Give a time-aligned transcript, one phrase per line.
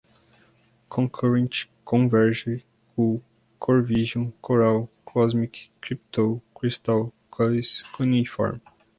[0.89, 2.49] concurrent, converge,
[2.95, 3.21] cool,
[3.61, 8.59] corvision, coral, cosmic, cryptol, crystal, cuis, cuneiform